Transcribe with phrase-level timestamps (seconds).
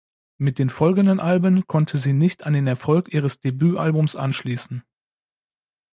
[0.39, 4.83] Mit den folgenden Alben konnte sie nicht an den Erfolg ihres Debütalbums anschließen.